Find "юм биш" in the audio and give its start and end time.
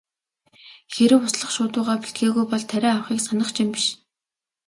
3.63-3.85